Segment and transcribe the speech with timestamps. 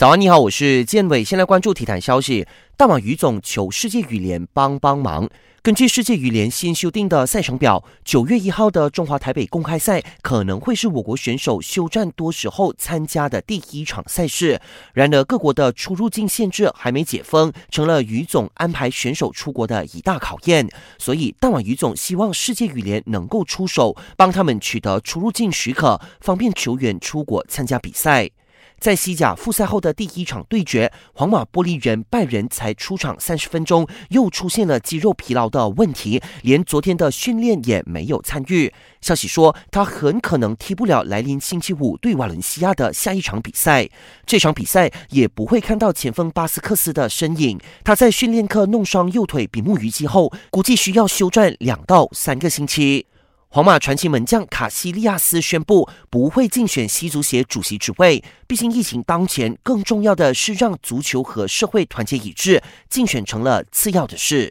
[0.00, 1.22] 早安，你好，我是建伟。
[1.22, 2.46] 先来关注体坛消息。
[2.74, 5.28] 大马羽总求世界羽联帮帮忙。
[5.60, 14.58] 根据世界羽联新修订的赛程表，九月一号的中华台北公开赛可能会是我国选手休战多时后参加的第一场赛事。
[14.94, 20.66] 然而，各国的出入境限制还没解封，成了羽总安排选手出国的一大考验。
[20.96, 28.30] 所以，大马羽总希望世界羽联能够出手，帮他们取得出入境许可，方便球员出国参加比赛。
[28.80, 38.72] 在西甲复赛后的第一场对决，皇马玻璃人拜仁才出场三十分钟，又出现了肌肉疲劳的问题，连昨天的训练也没有参与。
[39.02, 43.88] 消息说，他很可能踢不了来临星期五对瓦伦西亚的下一场比赛。
[44.24, 47.60] 这场比赛也不会看到前锋巴斯克斯的身影。
[47.84, 53.06] 他在训练课弄伤右腿比目鱼肌后，估计需要休战两到三个星期。
[53.52, 58.22] 皇马传奇门将卡西利亚斯宣布不会竞选西足协主席职位。
[58.46, 64.48] 毕竟疫情当前，更重要的是让足球和社会团结一致，竞选成了次要的事。